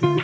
[0.00, 0.23] Thank you.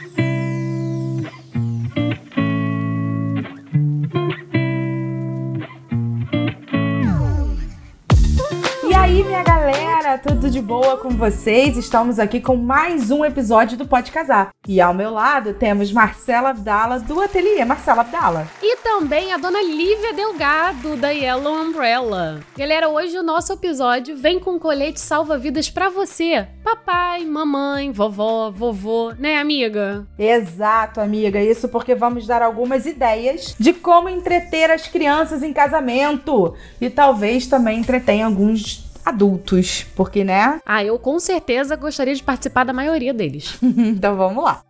[10.50, 11.76] Tudo de boa com vocês?
[11.76, 14.50] Estamos aqui com mais um episódio do Pode Casar.
[14.66, 18.48] E ao meu lado temos Marcela Abdala do Ateliê Marcela Abdala.
[18.60, 22.40] E também a dona Lívia Delgado da Yellow Umbrella.
[22.56, 26.48] Galera, hoje o nosso episódio vem com um colete salva-vidas para você.
[26.64, 30.04] Papai, mamãe, vovó, vovô, né, amiga?
[30.18, 31.40] Exato, amiga.
[31.40, 37.46] Isso porque vamos dar algumas ideias de como entreter as crianças em casamento e talvez
[37.46, 40.60] também entretenha alguns adultos, porque, né?
[40.64, 43.58] Ah, eu com certeza gostaria de participar da maioria deles.
[43.62, 44.62] então vamos lá.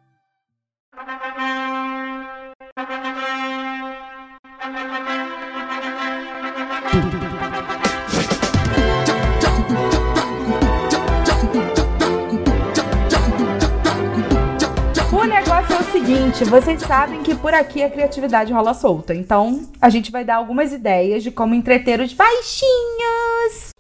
[15.13, 19.15] O negócio é o seguinte, vocês sabem que por aqui a criatividade rola solta.
[19.15, 23.71] Então, a gente vai dar algumas ideias de como entreter os baixinhos.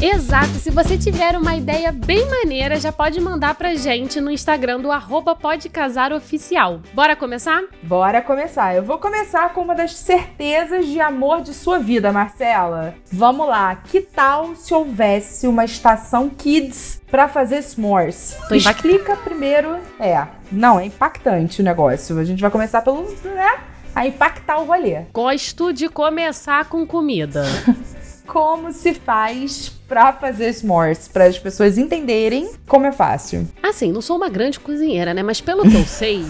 [0.00, 4.78] Exato, se você tiver uma ideia bem maneira, já pode mandar pra gente no Instagram
[4.78, 6.80] do arroba podcasaroficial.
[6.92, 7.62] Bora começar?
[7.82, 8.76] Bora começar.
[8.76, 12.94] Eu vou começar com uma das certezas de amor de sua vida, Marcela.
[13.10, 18.36] Vamos lá, que tal se houvesse uma estação Kids para fazer s'mores?
[18.50, 19.78] Tô Explica primeiro.
[19.98, 22.18] É, não, é impactante o negócio.
[22.18, 23.60] A gente vai começar pelo, né?
[23.94, 25.06] A impactar o rolê.
[25.10, 27.44] Gosto de começar com comida.
[28.26, 33.48] como se faz para fazer s'mores, para as pessoas entenderem como é fácil.
[33.62, 35.22] Assim, não sou uma grande cozinheira, né?
[35.22, 36.24] Mas pelo que eu sei,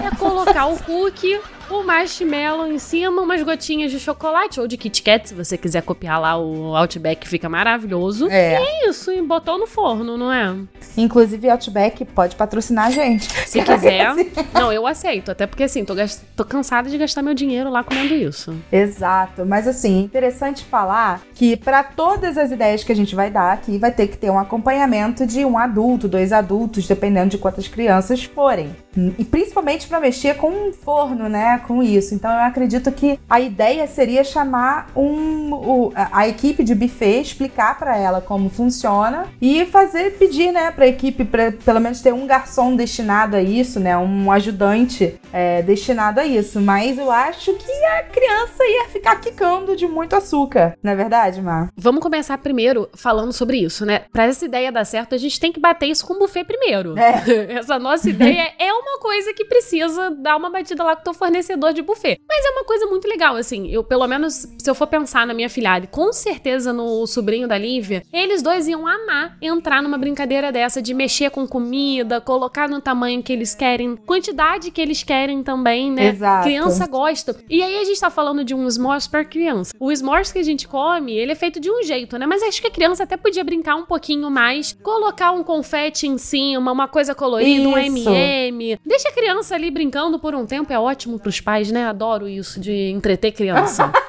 [0.00, 1.38] é colocar o cookie
[1.70, 5.82] o marshmallow em cima, umas gotinhas de chocolate ou de Kit Kat, se você quiser
[5.82, 8.28] copiar lá o Outback, fica maravilhoso.
[8.28, 8.52] É.
[8.52, 10.54] E é isso, e botou no forno, não é?
[10.96, 13.30] Inclusive, Outback pode patrocinar a gente.
[13.48, 14.14] Se quiser.
[14.52, 16.22] não, eu aceito, até porque assim, tô, gast...
[16.36, 18.54] tô cansada de gastar meu dinheiro lá comendo isso.
[18.70, 23.52] Exato, mas assim, interessante falar que para todas as ideias que a gente vai dar
[23.52, 27.68] aqui, vai ter que ter um acompanhamento de um adulto, dois adultos, dependendo de quantas
[27.68, 28.74] crianças forem.
[29.18, 31.51] E principalmente para mexer com um forno, né?
[31.58, 32.14] Com isso.
[32.14, 37.78] Então eu acredito que a ideia seria chamar um, o, a equipe de buffet, explicar
[37.78, 42.12] para ela como funciona e fazer pedir, né, para a equipe, pra, pelo menos ter
[42.12, 43.96] um garçom destinado a isso, né?
[43.96, 46.60] Um ajudante é, destinado a isso.
[46.60, 51.40] Mas eu acho que a criança ia ficar quicando de muito açúcar, não é verdade,
[51.40, 51.68] Mar?
[51.76, 54.02] Vamos começar primeiro falando sobre isso, né?
[54.12, 56.98] Para essa ideia dar certo, a gente tem que bater isso com o buffet primeiro.
[56.98, 57.22] É.
[57.58, 61.14] essa nossa ideia é uma coisa que precisa dar uma batida lá com o teu
[61.14, 61.41] fornecedor
[61.74, 62.18] de buffet.
[62.28, 63.68] Mas é uma coisa muito legal, assim.
[63.68, 67.58] Eu, pelo menos, se eu for pensar na minha filhada, com certeza no sobrinho da
[67.58, 72.80] Lívia, eles dois iam amar entrar numa brincadeira dessa de mexer com comida, colocar no
[72.80, 76.08] tamanho que eles querem, quantidade que eles querem também, né?
[76.08, 76.44] Exato.
[76.44, 77.36] Criança gosta.
[77.48, 79.74] E aí a gente tá falando de um s'mores para criança.
[79.78, 82.26] O s'mores que a gente come, ele é feito de um jeito, né?
[82.26, 86.18] Mas acho que a criança até podia brincar um pouquinho mais, colocar um confete em
[86.18, 87.68] cima, uma coisa colorida, Isso.
[87.68, 91.86] um MM, Deixa a criança ali brincando por um tempo, é ótimo pros pais, né?
[91.86, 93.90] Adoro isso de entreter criança.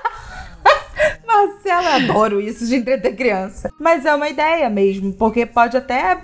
[1.74, 3.72] Marcela, adoro isso de entreter criança.
[3.80, 6.18] Mas é uma ideia mesmo, porque pode até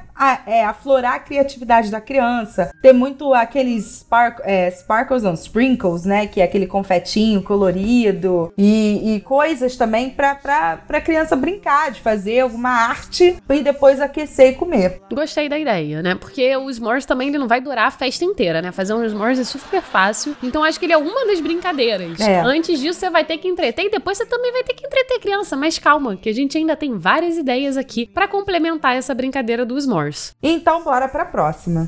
[0.45, 2.71] é, aflorar a criatividade da criança.
[2.81, 6.27] Ter muito aqueles spark, é, sparkles, não, sprinkles, né?
[6.27, 12.01] Que é aquele confetinho colorido e, e coisas também pra, pra, pra criança brincar, de
[12.01, 15.01] fazer alguma arte e depois aquecer e comer.
[15.11, 16.15] Gostei da ideia, né?
[16.15, 18.71] Porque o s'mores também ele não vai durar a festa inteira, né?
[18.71, 20.35] Fazer um s'mores é super fácil.
[20.43, 22.19] Então acho que ele é uma das brincadeiras.
[22.19, 22.41] É.
[22.41, 25.19] Antes disso, você vai ter que entreter e depois você também vai ter que entreter
[25.19, 25.38] criança.
[25.57, 29.79] Mas calma, que a gente ainda tem várias ideias aqui pra complementar essa brincadeira do
[29.79, 30.33] s'mores.
[30.41, 31.87] Então bora pra próxima.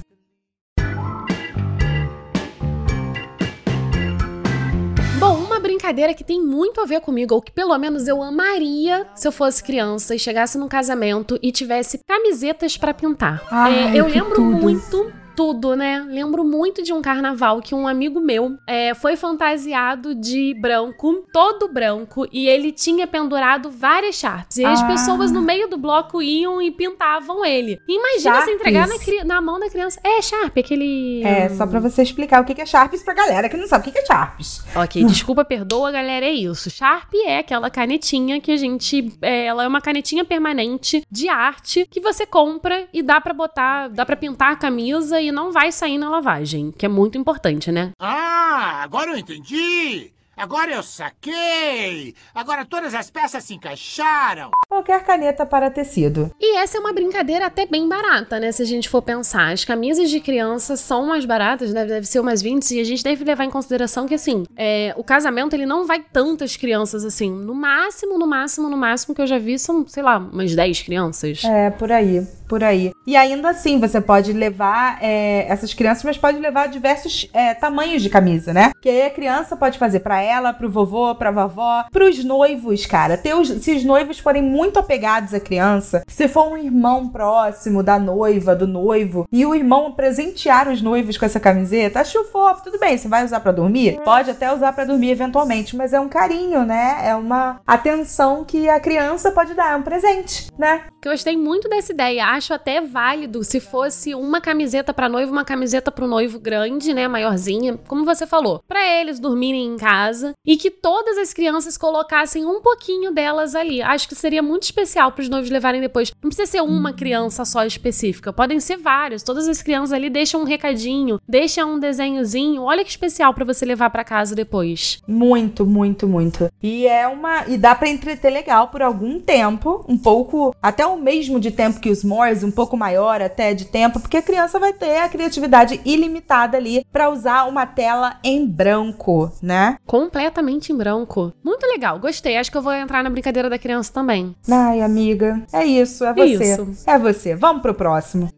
[5.19, 9.05] Bom, uma brincadeira que tem muito a ver comigo, ou que pelo menos eu amaria
[9.15, 13.43] se eu fosse criança e chegasse num casamento e tivesse camisetas pra pintar.
[13.51, 14.43] Ai, É, eu lembro tudo.
[14.57, 16.05] muito tudo, né?
[16.07, 21.67] Lembro muito de um carnaval que um amigo meu é, foi fantasiado de branco, todo
[21.67, 24.57] branco, e ele tinha pendurado várias charps.
[24.57, 24.87] E as Ah.
[24.87, 27.79] pessoas no meio do bloco iam e pintavam ele.
[27.87, 29.23] Imagina se entregar na, Sharpies?
[29.25, 29.99] na mão da criança.
[30.03, 31.23] É, Sharp, aquele.
[31.23, 33.91] É, só pra você explicar o que é Sharps pra galera que não sabe o
[33.91, 34.63] que é Sharps.
[34.75, 36.69] Ok, desculpa, perdoa, galera, é isso.
[36.69, 39.11] Sharp é aquela canetinha que a gente.
[39.21, 43.87] é, ela é uma canetinha permanente de arte que você compra e dá pra botar,
[43.89, 47.71] dá pra pintar a camisa e não vai sair na lavagem, que é muito importante,
[47.71, 47.91] né?
[47.99, 50.11] Ah, agora eu entendi!
[50.35, 52.15] Agora eu saquei!
[52.33, 54.49] Agora todas as peças se encaixaram!
[54.67, 56.31] Qualquer caneta para tecido.
[56.39, 58.51] E essa é uma brincadeira até bem barata, né?
[58.51, 59.51] Se a gente for pensar.
[59.51, 63.03] As camisas de criança são mais baratas, deve, deve ser umas 20, e a gente
[63.03, 67.29] deve levar em consideração que, assim, é, o casamento ele não vai tantas crianças assim.
[67.29, 70.81] No máximo, no máximo, no máximo que eu já vi são, sei lá, umas 10
[70.81, 71.43] crianças.
[71.43, 72.93] É, por aí, por aí.
[73.07, 78.01] E ainda assim, você pode levar é, essas crianças, mas pode levar diversos é, tamanhos
[78.01, 78.73] de camisa, né?
[78.81, 83.17] Que aí a criança pode fazer para ela, pro vovô, pra vovó, pros noivos, cara.
[83.61, 88.53] Se os noivos forem muito apegados à criança, se for um irmão próximo da noiva,
[88.53, 92.97] do noivo, e o irmão presentear os noivos com essa camiseta, acho fofo, tudo bem,
[92.97, 94.01] você vai usar para dormir?
[94.03, 96.99] Pode até usar para dormir eventualmente, mas é um carinho, né?
[97.01, 100.81] É uma atenção que a criança pode dar, é um presente, né?
[101.03, 102.40] Eu gostei muito dessa ideia.
[102.41, 107.07] Acho até válido se fosse uma camiseta para noivo, uma camiseta pro noivo grande, né,
[107.07, 112.43] maiorzinha, como você falou, para eles dormirem em casa e que todas as crianças colocassem
[112.43, 113.79] um pouquinho delas ali.
[113.79, 116.11] Acho que seria muito especial para os noivos levarem depois.
[116.19, 119.21] Não precisa ser uma criança só específica, podem ser várias.
[119.21, 122.63] Todas as crianças ali deixam um recadinho, deixam um desenhozinho.
[122.63, 124.99] Olha que especial para você levar para casa depois.
[125.07, 126.49] Muito, muito, muito.
[126.63, 130.97] E é uma e dá para entreter legal por algum tempo, um pouco até o
[130.97, 132.03] mesmo de tempo que os
[132.43, 136.85] Um pouco maior até de tempo, porque a criança vai ter a criatividade ilimitada ali
[136.91, 139.77] para usar uma tela em branco, né?
[139.85, 141.33] Completamente em branco.
[141.43, 142.37] Muito legal, gostei.
[142.37, 144.35] Acho que eu vou entrar na brincadeira da criança também.
[144.49, 146.53] Ai, amiga, é isso, é você.
[146.53, 146.89] Isso.
[146.89, 147.35] É você.
[147.35, 148.29] Vamos pro próximo.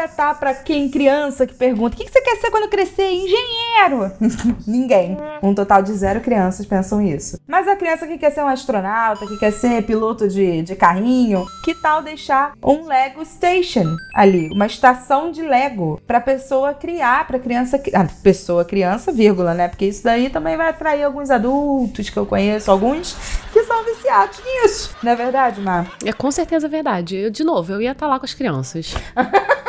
[0.00, 3.10] Agora tá pra quem criança que pergunta: o que, que você quer ser quando crescer?
[3.10, 4.10] Engenheiro!
[4.66, 5.18] Ninguém.
[5.42, 7.38] Um total de zero crianças pensam isso.
[7.46, 11.44] Mas a criança que quer ser um astronauta, que quer ser piloto de, de carrinho,
[11.64, 14.48] que tal deixar um Lego Station ali?
[14.52, 17.78] Uma estação de Lego pra pessoa criar, pra criança.
[17.78, 19.68] cri- Ah, pessoa, criança, vírgula, né?
[19.68, 23.14] Porque isso daí também vai atrair alguns adultos que eu conheço, alguns
[23.52, 24.96] que são viciados nisso.
[25.02, 25.86] Não é verdade, Mar?
[26.04, 27.16] É com certeza verdade.
[27.16, 28.94] Eu, de novo, eu ia estar lá com as crianças.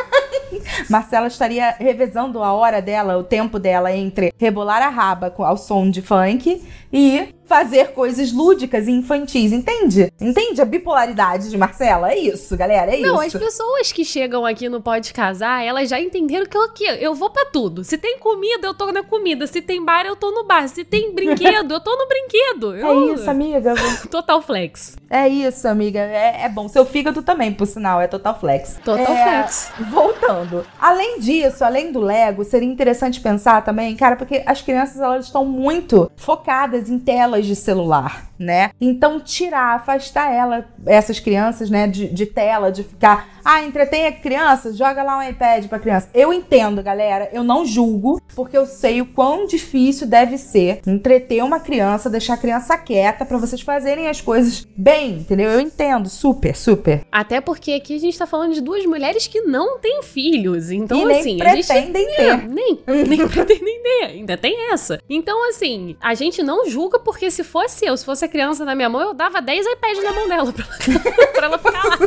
[0.88, 5.90] Marcela estaria revezando a hora dela, o tempo dela entre rebolar a raba ao som
[5.90, 6.62] de funk
[6.92, 10.10] e fazer coisas lúdicas e infantis, entende?
[10.18, 12.10] Entende a bipolaridade de Marcela?
[12.12, 13.38] É isso, galera, é Não, as isso.
[13.38, 17.28] pessoas que chegam aqui no Pode Casar, elas já entenderam que eu, que eu vou
[17.30, 17.84] pra tudo.
[17.84, 19.46] Se tem comida, eu tô na comida.
[19.46, 20.66] Se tem bar, eu tô no bar.
[20.68, 22.74] Se tem brinquedo, eu tô no brinquedo.
[22.74, 23.74] É Eu- isso, amiga.
[24.10, 24.96] Total flex.
[25.10, 25.98] É isso, amiga.
[26.00, 26.68] É, é bom.
[26.68, 28.78] Seu fígado também, por sinal, é total flex.
[28.82, 29.72] Total É, flex.
[29.90, 30.64] Voltando.
[30.80, 35.44] Além disso, além do Lego, seria interessante pensar também, cara, porque as crianças elas estão
[35.44, 38.70] muito focadas em telas de celular, né?
[38.80, 44.12] Então tirar, afastar ela, essas crianças, né, de, de tela, de ficar, ah, entretém a
[44.12, 46.08] criança, joga lá um iPad pra criança.
[46.14, 51.42] Eu entendo, galera, eu não julgo, porque eu sei o quão difícil deve ser entreter
[51.42, 55.50] uma criança, deixar a criança quieta pra vocês fazerem as coisas bem, entendeu?
[55.50, 57.02] Eu entendo, super, super.
[57.10, 60.70] Até porque aqui a gente tá falando de duas mulheres que não têm filhos.
[60.70, 61.66] Então, e nem assim, a gente.
[61.66, 62.48] pretendem É, ter.
[62.48, 65.00] nem, nem pretendem ter, ainda tem essa.
[65.08, 68.74] Então, assim, a gente não julga porque se fosse eu, se fosse a criança na
[68.74, 70.64] minha mão, eu dava 10 iPads na mão dela pra,
[71.34, 71.98] pra ela ficar lá.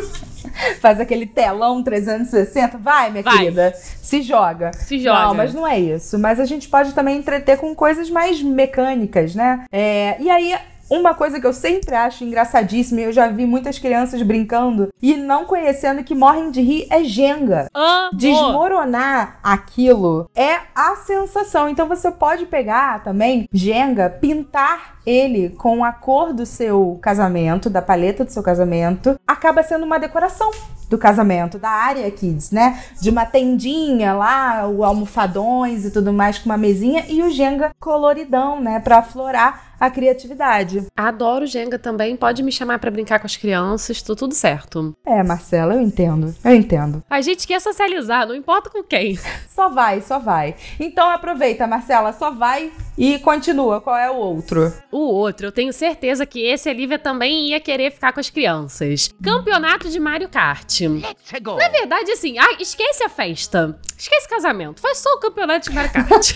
[0.80, 2.78] Faz aquele telão 360.
[2.78, 3.38] Vai, minha Vai.
[3.38, 3.74] querida.
[3.76, 4.72] Se joga.
[4.74, 5.28] Se joga.
[5.28, 6.18] Não, mas não é isso.
[6.18, 9.66] Mas a gente pode também entreter com coisas mais mecânicas, né?
[9.72, 10.56] É, e aí.
[10.90, 15.16] Uma coisa que eu sempre acho engraçadíssima, e eu já vi muitas crianças brincando e
[15.16, 17.68] não conhecendo que morrem de rir, é Jenga.
[18.14, 21.68] Desmoronar aquilo é a sensação.
[21.68, 27.82] Então você pode pegar também Jenga, pintar ele com a cor do seu casamento, da
[27.82, 30.50] paleta do seu casamento, acaba sendo uma decoração
[30.90, 32.80] do casamento, da área kids, né?
[33.02, 37.72] De uma tendinha lá, o almofadões e tudo mais com uma mesinha e o Jenga
[37.80, 40.86] coloridão, né, Pra aflorar a criatividade.
[40.96, 42.16] Adoro Jenga também.
[42.16, 44.96] Pode me chamar pra brincar com as crianças, tô tudo certo.
[45.06, 46.36] É, Marcela, eu entendo.
[46.44, 47.04] Eu entendo.
[47.10, 49.18] A gente quer socializar, não importa com quem.
[49.48, 50.54] Só vai, só vai.
[50.78, 53.80] Então aproveita, Marcela, só vai e continua.
[53.80, 54.74] Qual é o outro?
[54.92, 58.30] O outro, eu tenho certeza que esse a Lívia também ia querer ficar com as
[58.30, 59.10] crianças.
[59.24, 60.82] Campeonato de Mario Kart.
[60.82, 61.56] Let's go!
[61.56, 63.80] Na verdade, assim, ah, esquece a festa.
[63.98, 64.82] Esquece casamento.
[64.82, 66.34] Faz só o campeonato de Mario Kart.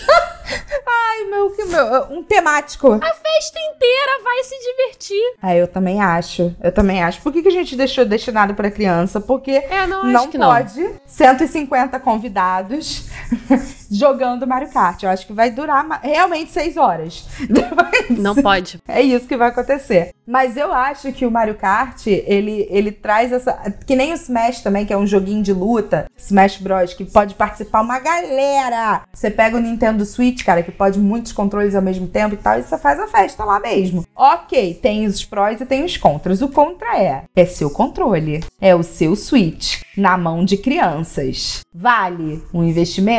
[0.88, 2.04] Ai, meu, que meu.
[2.10, 2.92] Um temático.
[2.94, 5.36] a festa inteira vai se divertir.
[5.42, 6.54] Ah, eu também acho.
[6.62, 7.20] Eu também acho.
[7.22, 9.20] Por que, que a gente deixou destinado pra criança?
[9.20, 10.48] Porque É, não, não que não.
[10.48, 10.94] pode.
[11.06, 13.06] 150 convidados.
[13.90, 15.02] jogando Mario Kart.
[15.02, 17.26] Eu acho que vai durar realmente seis horas.
[18.10, 18.80] Não pode.
[18.86, 20.14] É isso que vai acontecer.
[20.26, 23.52] Mas eu acho que o Mario Kart, ele, ele traz essa.
[23.84, 26.06] Que nem o Smash também, que é um joguinho de luta.
[26.16, 29.02] Smash Bros, que pode participar uma galera.
[29.12, 32.58] Você pega o Nintendo Switch, cara, que pode muitos controles ao mesmo tempo e tal,
[32.58, 34.04] e você faz a festa lá mesmo.
[34.14, 36.42] Ok, tem os prós e tem os contras.
[36.42, 41.60] O contra é: é seu controle, é o seu Switch na mão de crianças.
[41.74, 43.09] Vale um investimento?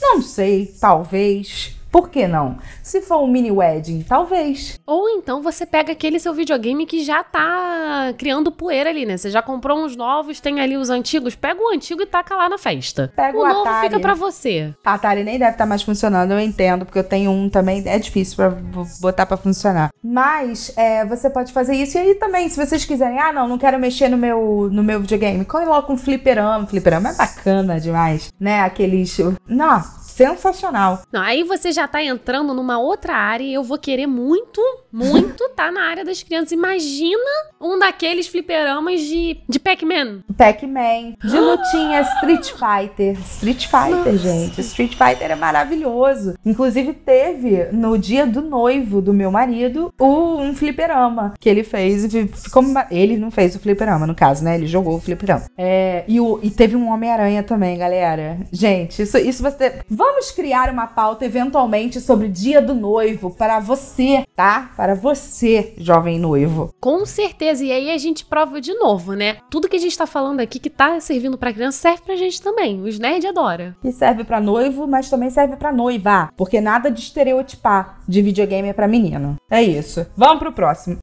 [0.00, 1.76] Não sei, talvez.
[1.92, 2.56] Por que não?
[2.82, 4.80] Se for um mini wedding, talvez.
[4.86, 9.18] Ou então você pega aquele seu videogame que já tá criando poeira ali, né?
[9.18, 12.48] Você já comprou uns novos, tem ali os antigos, pega o antigo e taca lá
[12.48, 13.12] na festa.
[13.14, 13.88] Pega o, o novo Atari.
[13.88, 14.74] fica para você.
[14.82, 17.82] A Atari nem deve estar tá mais funcionando, eu entendo, porque eu tenho um também,
[17.86, 18.56] é difícil para
[18.98, 19.90] botar para funcionar.
[20.02, 23.58] Mas é, você pode fazer isso e aí também, se vocês quiserem, ah, não, não
[23.58, 26.66] quero mexer no meu, no meu videogame, coloca um fliperama.
[26.66, 28.62] Fliperama é bacana demais, né?
[28.62, 29.18] Aqueles.
[29.46, 29.82] Não,
[30.12, 31.02] sensacional.
[31.12, 34.60] Não, aí você já tá entrando numa outra área e eu vou querer muito,
[34.92, 36.52] muito tá na área das crianças.
[36.52, 40.20] Imagina um daqueles fliperamas de, de Pac-Man.
[40.36, 43.18] Pac-Man, de lutinha Street Fighter.
[43.20, 44.18] Street Fighter, Nossa.
[44.18, 44.60] gente.
[44.60, 46.34] Street Fighter é maravilhoso.
[46.44, 52.06] Inclusive teve no dia do noivo do meu marido um fliperama que ele fez.
[52.34, 54.56] Ficou, ele não fez o fliperama, no caso, né?
[54.56, 55.46] Ele jogou o fliperama.
[55.56, 58.38] É, e, o, e teve um Homem-Aranha também, galera.
[58.50, 59.80] Gente, isso, isso você.
[60.04, 64.72] Vamos criar uma pauta eventualmente sobre Dia do Noivo para você, tá?
[64.76, 66.74] Para você, jovem noivo.
[66.80, 67.64] Com certeza.
[67.64, 69.36] E aí a gente prova de novo, né?
[69.48, 72.42] Tudo que a gente tá falando aqui que tá servindo para criança serve pra gente
[72.42, 72.82] também.
[72.82, 73.76] Os nerds adoram.
[73.84, 78.70] E serve para noivo, mas também serve para noiva, porque nada de estereotipar de videogame
[78.70, 79.36] é para menino.
[79.48, 80.04] É isso.
[80.16, 80.98] Vamos pro próximo.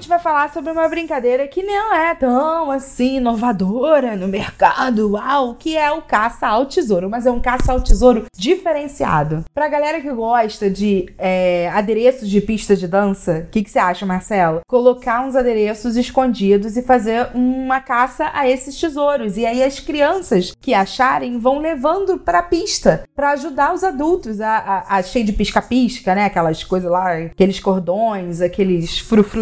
[0.00, 5.54] Gente vai falar sobre uma brincadeira que não é tão assim inovadora no mercado, uau,
[5.54, 9.44] que é o caça ao tesouro, mas é um caça ao tesouro diferenciado.
[9.52, 13.78] Pra galera que gosta de é, adereços de pista de dança, o que, que você
[13.78, 14.62] acha, Marcelo?
[14.66, 19.36] Colocar uns adereços escondidos e fazer uma caça a esses tesouros.
[19.36, 24.56] E aí as crianças que acharem vão levando pra pista para ajudar os adultos a,
[24.56, 26.24] a, a cheio de pisca-pisca, né?
[26.24, 29.40] Aquelas coisas lá, aqueles cordões, aqueles frufru.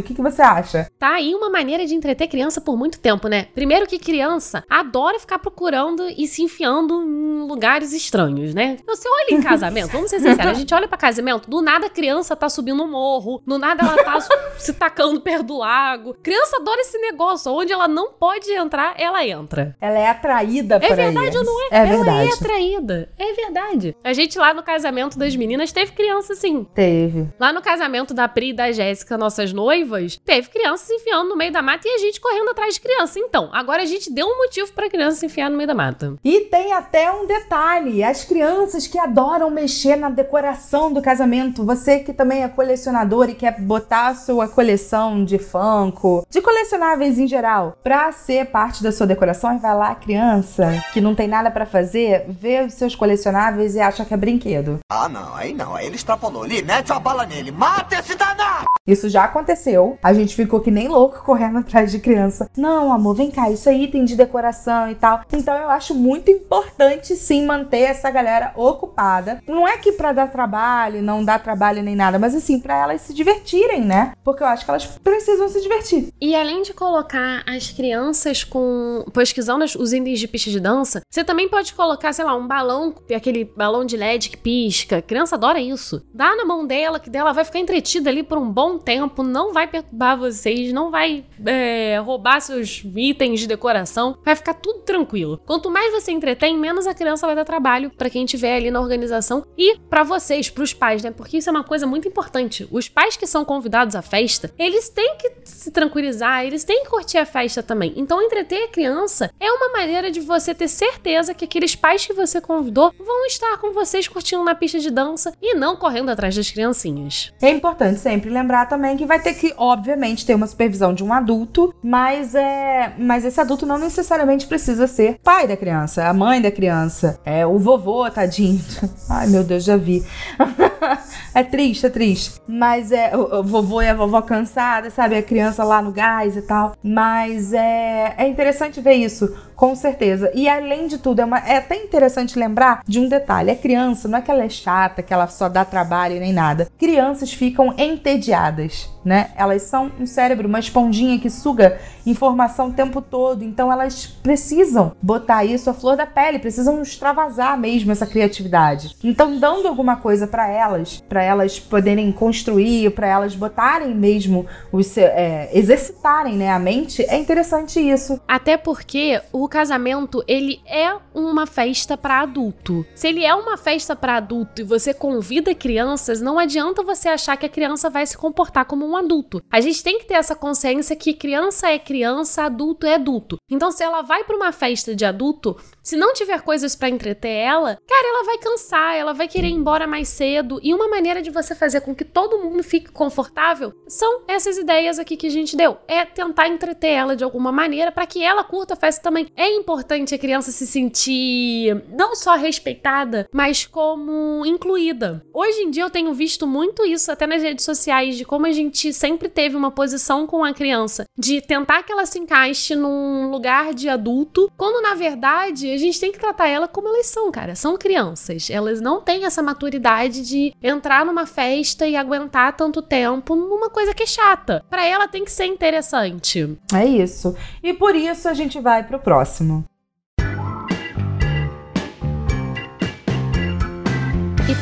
[0.00, 0.90] O que, que você acha?
[0.98, 3.46] Tá aí uma maneira de entreter criança por muito tempo, né?
[3.54, 8.78] Primeiro que criança adora ficar procurando e se enfiando em lugares estranhos, né?
[8.80, 11.86] Então, você olha em casamento, vamos ser sinceros, a gente olha pra casamento, do nada
[11.86, 14.18] a criança tá subindo um morro, do nada ela tá
[14.56, 16.16] se tacando perto do lago.
[16.22, 19.76] Criança adora esse negócio, onde ela não pode entrar, ela entra.
[19.80, 21.68] Ela é atraída é verdade ou não é?
[21.70, 22.28] É ela verdade.
[22.28, 23.10] é atraída.
[23.18, 23.96] É verdade.
[24.02, 26.64] A gente lá no casamento das meninas teve criança assim.
[26.74, 27.28] Teve.
[27.38, 29.81] Lá no casamento da Pri e da Jéssica, nossa nossas noivas,
[30.24, 33.18] teve crianças enfiando no meio da mata e a gente correndo atrás de criança.
[33.18, 36.14] Então, agora a gente deu um motivo pra criança se enfiar no meio da mata.
[36.24, 41.98] E tem até um detalhe: as crianças que adoram mexer na decoração do casamento, você
[42.00, 47.26] que também é colecionador e quer botar a sua coleção de Funko, de colecionáveis em
[47.26, 51.66] geral, pra ser parte da sua decoração, vai lá, criança, que não tem nada para
[51.66, 54.80] fazer, vê os seus colecionáveis e acha que é brinquedo.
[54.90, 56.42] Ah, não, aí não, aí ele extrapolou.
[56.44, 58.64] Ali, mete a bala nele, mata esse danado!
[58.86, 59.71] Isso já aconteceu.
[60.02, 62.48] A gente ficou que nem louco correndo atrás de criança.
[62.56, 65.20] Não, amor, vem cá, isso é item de decoração e tal.
[65.32, 69.42] Então eu acho muito importante sim manter essa galera ocupada.
[69.46, 73.00] Não é que para dar trabalho, não dá trabalho nem nada, mas assim, para elas
[73.02, 74.12] se divertirem, né?
[74.24, 76.12] Porque eu acho que elas precisam se divertir.
[76.20, 81.24] E além de colocar as crianças com pesquisando os itens de pista de dança, você
[81.24, 84.98] também pode colocar, sei lá, um balão, aquele balão de LED que pisca.
[84.98, 86.02] A criança adora isso.
[86.12, 89.52] Dá na mão dela que dela vai ficar entretida ali por um bom tempo, não
[89.52, 95.40] vai perturbar vocês, não vai é, roubar seus itens de decoração, vai ficar tudo tranquilo.
[95.44, 98.80] Quanto mais você entretém, menos a criança vai dar trabalho para quem estiver ali na
[98.80, 101.10] organização e para vocês, para os pais, né?
[101.10, 102.66] Porque isso é uma coisa muito importante.
[102.70, 106.90] Os pais que são convidados à festa, eles têm que se tranquilizar, eles têm que
[106.90, 107.92] curtir a festa também.
[107.96, 112.12] Então, entreter a criança é uma maneira de você ter certeza que aqueles pais que
[112.12, 116.36] você convidou vão estar com vocês curtindo na pista de dança e não correndo atrás
[116.36, 117.32] das criancinhas.
[117.40, 121.12] É importante sempre lembrar também que vai ter que, obviamente, ter uma supervisão de um
[121.12, 126.40] adulto, mas é, mas esse adulto não necessariamente precisa ser pai da criança, a mãe
[126.40, 128.64] da criança, é o vovô, tadinho.
[129.10, 130.06] Ai, meu Deus, já vi.
[131.34, 132.40] é triste, é triste.
[132.46, 135.16] Mas é o, o, vovô e a vovó cansada, sabe?
[135.16, 136.76] A criança lá no gás e tal.
[136.80, 140.28] Mas é, é interessante ver isso Com certeza.
[140.34, 144.08] E além de tudo, é, uma, é até interessante lembrar de um detalhe: a criança
[144.08, 146.66] não é que ela é chata, que ela só dá trabalho nem nada.
[146.76, 149.30] Crianças ficam entediadas, né?
[149.36, 153.44] Elas são um cérebro, uma esponjinha que suga informação o tempo todo.
[153.44, 158.96] Então elas precisam botar isso à flor da pele, precisam extravasar mesmo essa criatividade.
[159.04, 164.98] Então, dando alguma coisa para elas, para elas poderem construir, para elas botarem mesmo, os,
[164.98, 168.20] é, exercitarem né, a mente, é interessante isso.
[168.26, 172.86] Até porque o casamento, ele é uma festa para adulto.
[172.94, 177.36] Se ele é uma festa para adulto e você convida crianças, não adianta você achar
[177.36, 179.42] que a criança vai se comportar como um adulto.
[179.50, 183.36] A gente tem que ter essa consciência que criança é criança, adulto é adulto.
[183.50, 187.32] Então, se ela vai para uma festa de adulto, se não tiver coisas para entreter
[187.32, 190.60] ela, cara, ela vai cansar, ela vai querer ir embora mais cedo.
[190.62, 194.98] E uma maneira de você fazer com que todo mundo fique confortável são essas ideias
[194.98, 195.78] aqui que a gente deu.
[195.88, 199.26] É tentar entreter ela de alguma maneira para que ela curta a festa também.
[199.36, 205.24] É importante a criança se sentir não só respeitada, mas como incluída.
[205.34, 208.52] Hoje em dia eu tenho visto muito isso até nas redes sociais de como a
[208.52, 213.30] gente sempre teve uma posição com a criança de tentar que ela se encaixe num
[213.30, 217.30] lugar de adulto, quando na verdade a gente tem que tratar ela como elas são,
[217.30, 217.54] cara.
[217.54, 218.50] São crianças.
[218.50, 223.94] Elas não têm essa maturidade de entrar numa festa e aguentar tanto tempo numa coisa
[223.94, 224.64] que é chata.
[224.68, 226.58] Para ela tem que ser interessante.
[226.74, 227.36] É isso.
[227.62, 229.64] E por isso a gente vai pro próximo.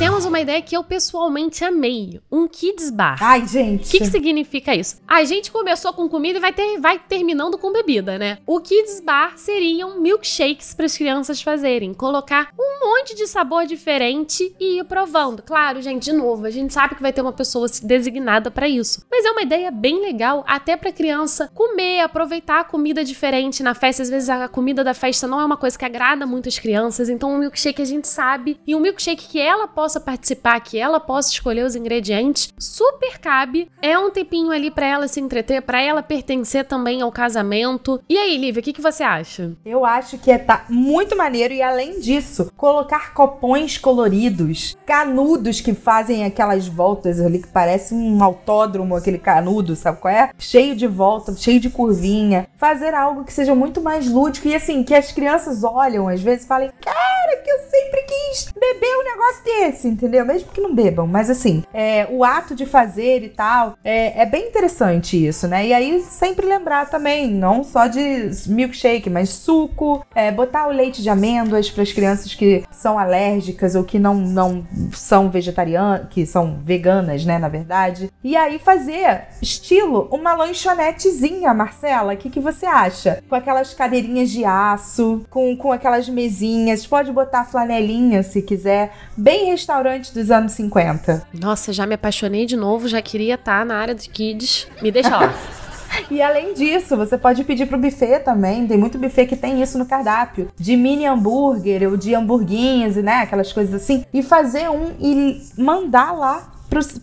[0.01, 3.19] Temos uma ideia que eu pessoalmente amei: um kids bar.
[3.21, 3.87] Ai, gente.
[3.87, 4.97] O que, que significa isso?
[5.07, 8.39] A gente começou com comida e vai, ter, vai terminando com bebida, né?
[8.47, 14.57] O kids bar seriam milkshakes para as crianças fazerem, colocar um monte de sabor diferente
[14.59, 15.43] e ir provando.
[15.43, 19.05] Claro, gente, de novo, a gente sabe que vai ter uma pessoa designada para isso,
[19.11, 23.75] mas é uma ideia bem legal até para criança comer, aproveitar a comida diferente na
[23.75, 24.03] festa.
[24.03, 27.11] Às vezes a comida da festa não é uma coisa que agrada muito as crianças,
[27.11, 31.01] então o milkshake a gente sabe e um milkshake que ela possa participar, que ela
[31.01, 33.69] possa escolher os ingredientes, super cabe.
[33.81, 38.01] É um tempinho ali para ela se entreter, para ela pertencer também ao casamento.
[38.09, 39.53] E aí, Lívia, o que, que você acha?
[39.65, 45.73] Eu acho que é tá muito maneiro e além disso, colocar copões coloridos, canudos que
[45.73, 50.31] fazem aquelas voltas ali que parece um autódromo, aquele canudo, sabe qual é?
[50.39, 52.47] Cheio de volta, cheio de curvinha.
[52.57, 56.45] Fazer algo que seja muito mais lúdico e assim, que as crianças olham às vezes
[56.45, 60.25] e falem: Cara, que eu sempre quis beber um negócio desse esse, entendeu?
[60.25, 64.27] Mesmo que não bebam, mas assim, é, o ato de fazer e tal, é, é
[64.27, 65.67] bem interessante isso, né?
[65.67, 71.03] E aí sempre lembrar também, não só de milkshake, mas suco, é, botar o leite
[71.03, 76.27] de amêndoas para as crianças que são alérgicas ou que não, não são vegetarianas, que
[76.27, 78.11] são veganas, né, na verdade.
[78.23, 83.23] E aí fazer estilo uma lanchonetezinha, Marcela, o que, que você acha?
[83.29, 89.53] Com aquelas cadeirinhas de aço, com, com aquelas mesinhas, pode botar flanelinha se quiser, bem
[89.61, 91.27] restaurante dos anos 50.
[91.35, 94.67] Nossa, já me apaixonei de novo, já queria estar na área de kids.
[94.83, 95.33] Me deixa lá.
[96.09, 98.65] E além disso, você pode pedir pro buffet também.
[98.65, 100.49] Tem muito buffet que tem isso no cardápio.
[100.57, 103.23] De mini hambúrguer ou de hamburguinhos, né?
[103.23, 104.05] Aquelas coisas assim.
[104.13, 106.53] E fazer um e mandar lá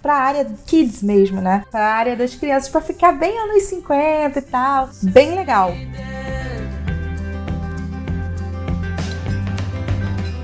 [0.02, 1.64] para a área kids mesmo, né?
[1.70, 4.90] Para a área das crianças, para ficar bem anos 50 e tal.
[5.04, 5.74] Bem legal.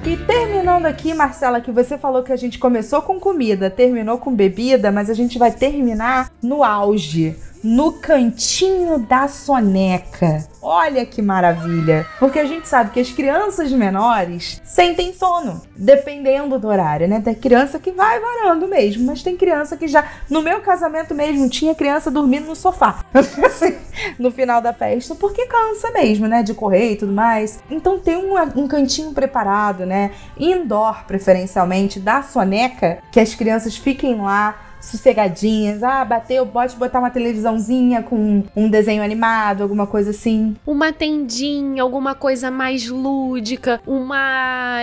[0.05, 4.33] E terminando aqui, Marcela, que você falou que a gente começou com comida, terminou com
[4.33, 10.45] bebida, mas a gente vai terminar no auge no cantinho da soneca.
[10.61, 12.05] Olha que maravilha!
[12.19, 17.21] Porque a gente sabe que as crianças menores sentem sono, dependendo do horário, né?
[17.21, 20.05] Tem criança que vai varando mesmo, mas tem criança que já.
[20.29, 23.75] No meu casamento mesmo, tinha criança dormindo no sofá assim,
[24.19, 26.43] no final da festa, porque cansa mesmo, né?
[26.43, 27.59] De correr e tudo mais.
[27.71, 30.11] Então tem um, um cantinho preparado, né?
[30.53, 35.81] Indoor, preferencialmente, da soneca, que as crianças fiquem lá sossegadinhas.
[35.81, 40.55] Ah, bateu, pode botar uma televisãozinha com um desenho animado, alguma coisa assim.
[40.67, 44.81] Uma tendinha, alguma coisa mais lúdica, uma,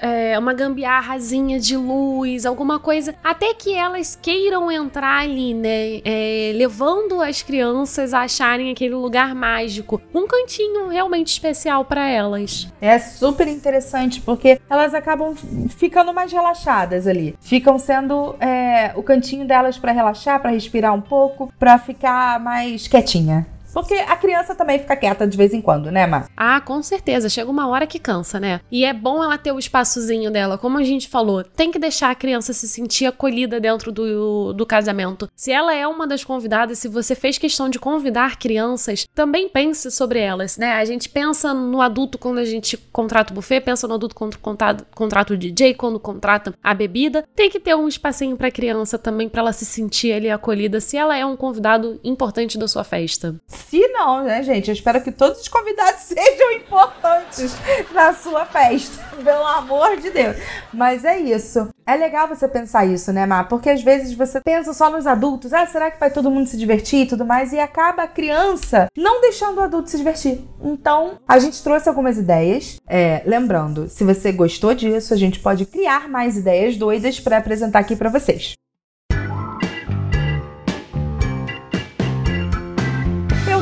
[0.00, 3.14] é, uma gambiarrazinha de luz, alguma coisa.
[3.24, 6.00] Até que elas queiram entrar ali, né?
[6.04, 10.00] É, levando as crianças a acharem aquele lugar mágico.
[10.14, 12.68] Um cantinho realmente especial para elas.
[12.80, 15.34] É super interessante porque elas acabam
[15.68, 17.34] ficando mais relaxadas ali.
[17.40, 22.88] Ficam sendo é, o cantinho delas para relaxar, para respirar um pouco, para ficar mais
[22.88, 23.46] quietinha.
[23.74, 26.28] Porque a criança também fica quieta de vez em quando, né, Mar?
[26.36, 27.28] Ah, com certeza.
[27.28, 28.60] Chega uma hora que cansa, né?
[28.70, 30.56] E é bom ela ter o espaçozinho dela.
[30.56, 34.64] Como a gente falou, tem que deixar a criança se sentir acolhida dentro do, do
[34.64, 35.28] casamento.
[35.34, 39.90] Se ela é uma das convidadas, se você fez questão de convidar crianças, também pense
[39.90, 40.74] sobre elas, né?
[40.74, 44.38] A gente pensa no adulto quando a gente contrata o buffet, pensa no adulto quando
[44.38, 47.24] contrata, contrata o DJ, quando contrata a bebida.
[47.34, 50.96] Tem que ter um espacinho pra criança também, para ela se sentir ali acolhida, se
[50.96, 53.34] ela é um convidado importante da sua festa.
[53.68, 54.68] Se não, né, gente?
[54.68, 57.54] Eu espero que todos os convidados sejam importantes
[57.92, 59.02] na sua festa.
[59.22, 60.36] Pelo amor de Deus.
[60.72, 61.68] Mas é isso.
[61.86, 63.44] É legal você pensar isso, né, Má?
[63.44, 65.52] Porque às vezes você pensa só nos adultos.
[65.52, 67.52] Ah, será que vai todo mundo se divertir e tudo mais?
[67.52, 70.40] E acaba a criança não deixando o adulto se divertir.
[70.62, 72.76] Então, a gente trouxe algumas ideias.
[72.88, 77.80] É, lembrando, se você gostou disso, a gente pode criar mais ideias doidas para apresentar
[77.80, 78.54] aqui para vocês.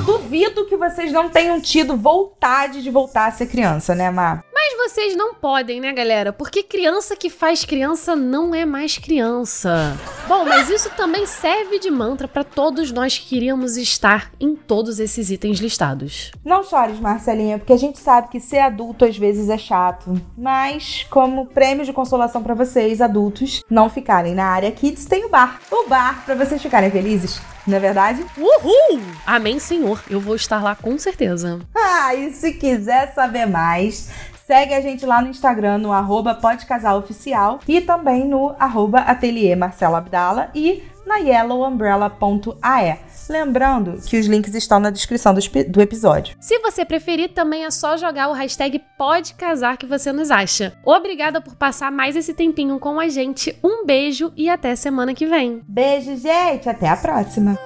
[0.03, 4.45] Duvido que vocês não tenham tido vontade de voltar a ser criança, né, Mar?
[4.53, 6.33] Mas vocês não podem, né, galera?
[6.33, 9.97] Porque criança que faz criança não é mais criança.
[10.29, 14.99] Bom, mas isso também serve de mantra para todos nós que queríamos estar em todos
[14.99, 16.31] esses itens listados.
[16.45, 20.15] Não chores, Marcelinha, porque a gente sabe que ser adulto às vezes é chato.
[20.37, 25.29] Mas, como prêmio de consolação para vocês, adultos, não ficarem na área kids, tem o
[25.29, 25.61] bar.
[25.71, 28.25] O bar para vocês ficarem felizes não é verdade?
[28.37, 29.01] Uhul!
[29.27, 30.03] Amém, Senhor.
[30.09, 31.61] Eu vou estar lá com certeza.
[31.75, 34.11] Ah, e se quiser saber mais,
[34.47, 39.97] segue a gente lá no Instagram, no arroba podcasaoficial e também no arroba ateliê Marcelo
[39.97, 42.99] Abdala e na yellowumbrella.ae.
[43.29, 46.37] Lembrando que os links estão na descrição do, do, episódio.
[46.41, 50.73] Se você preferir, também é só jogar o hashtag PodCasar que você nos acha.
[50.85, 53.57] Obrigada por passar mais esse tempinho com a gente.
[53.63, 55.63] Um beijo e até semana que vem.
[55.67, 56.69] Beijo, gente.
[56.69, 57.59] Até a próxima.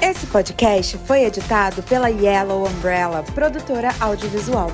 [0.00, 4.70] Esse podcast foi editado pela Yellow Umbrella, produtora audiovisual.